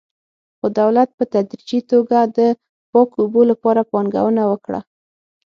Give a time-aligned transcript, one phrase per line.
[0.59, 2.39] خو دولت په تدریجي توګه د
[2.91, 4.79] پاکو اوبو لپاره پانګونه وکړه.